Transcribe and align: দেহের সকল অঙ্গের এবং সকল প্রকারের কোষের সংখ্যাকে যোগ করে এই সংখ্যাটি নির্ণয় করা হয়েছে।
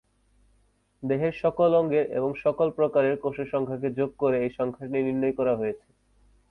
দেহের 1.03 1.33
সকল 1.43 1.69
অঙ্গের 1.75 2.05
এবং 2.17 2.29
সকল 2.43 2.67
প্রকারের 2.77 3.15
কোষের 3.17 3.47
সংখ্যাকে 3.47 3.89
যোগ 3.99 4.09
করে 4.17 4.37
এই 4.45 4.51
সংখ্যাটি 4.59 4.97
নির্ণয় 4.97 5.35
করা 5.39 5.53
হয়েছে। 5.55 5.87